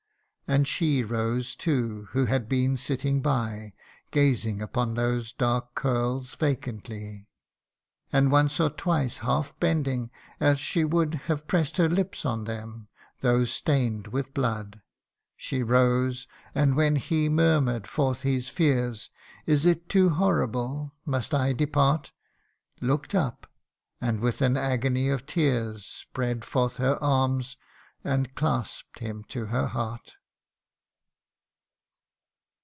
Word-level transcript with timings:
And 0.47 0.67
she 0.67 1.01
rose 1.01 1.55
too, 1.55 2.09
who 2.11 2.25
had 2.25 2.49
been 2.49 2.75
sitting 2.75 3.21
by, 3.21 3.71
Gazing 4.11 4.61
upon 4.61 4.95
those 4.95 5.31
dark 5.31 5.75
curls 5.75 6.35
vacantly; 6.35 7.29
And 8.11 8.33
once 8.33 8.59
or 8.59 8.69
twice 8.69 9.19
half 9.19 9.57
bending, 9.61 10.11
as 10.41 10.59
she 10.59 10.83
would 10.83 11.13
Have 11.27 11.47
press'd 11.47 11.77
her 11.77 11.87
lips 11.87 12.25
on 12.25 12.43
them 12.43 12.89
though 13.21 13.45
stain'd 13.45 14.07
with 14.07 14.33
blood, 14.33 14.81
She 15.37 15.63
rose, 15.63 16.27
and 16.53 16.75
when 16.75 16.97
he 16.97 17.29
murmur'd 17.29 17.87
forth 17.87 18.23
his 18.23 18.49
fears" 18.49 19.09
Is 19.45 19.65
it 19.65 19.87
too 19.87 20.09
horrible? 20.09 20.93
must 21.05 21.33
I 21.33 21.53
depart?" 21.53 22.11
Look'd 22.81 23.15
up, 23.15 23.49
and 24.01 24.19
with 24.19 24.41
an 24.41 24.57
agony 24.57 25.07
of 25.07 25.25
tears, 25.25 25.85
Spread 25.85 26.43
forth 26.43 26.75
her 26.75 27.01
arms, 27.01 27.55
and 28.03 28.35
clasp'd 28.35 28.99
him 28.99 29.23
to 29.29 29.45
her 29.45 29.67
heart. 29.67 30.15